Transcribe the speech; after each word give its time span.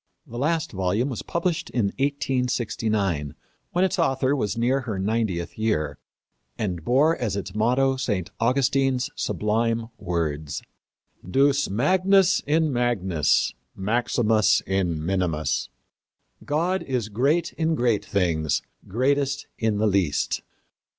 The 0.25 0.39
last 0.39 0.71
volume 0.71 1.09
was 1.09 1.21
published 1.21 1.69
in 1.69 1.93
1869, 1.99 3.35
when 3.69 3.85
its 3.85 3.99
author 3.99 4.35
was 4.35 4.57
near 4.57 4.79
her 4.79 4.97
ninetieth 4.97 5.59
year, 5.59 5.99
and 6.57 6.83
bore 6.83 7.15
as 7.15 7.35
its 7.35 7.53
motto 7.53 7.97
St. 7.97 8.31
Augustine's 8.39 9.11
sublime 9.15 9.89
words: 9.99 10.63
Deus 11.29 11.69
magnus 11.69 12.41
in 12.47 12.73
magnis, 12.73 13.53
maximus 13.75 14.63
in 14.65 15.05
minimis 15.05 15.69
God 16.43 16.81
is 16.81 17.07
great 17.07 17.53
in 17.53 17.75
great 17.75 18.03
things, 18.03 18.63
greatest 18.87 19.45
in 19.59 19.77
the 19.77 19.85
least. 19.85 20.41